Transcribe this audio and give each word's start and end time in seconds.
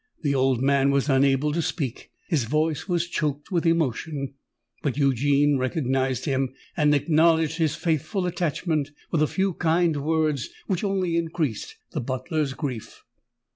The 0.23 0.33
old 0.33 0.63
man 0.63 0.89
was 0.89 1.09
unable 1.09 1.53
to 1.53 1.61
speak—his 1.61 2.45
voice 2.45 2.87
was 2.89 3.07
choked 3.07 3.51
with 3.51 3.67
emotion; 3.67 4.33
but 4.81 4.97
Eugene 4.97 5.59
recognised 5.59 6.25
him, 6.25 6.55
and 6.75 6.95
acknowledged 6.95 7.59
his 7.59 7.75
faithful 7.75 8.25
attachment 8.25 8.89
with 9.11 9.21
a 9.21 9.27
few 9.27 9.53
kind 9.53 9.97
words 9.97 10.49
which 10.65 10.83
only 10.83 11.17
increased 11.17 11.75
the 11.91 12.01
butler's 12.01 12.53
grief. 12.53 13.03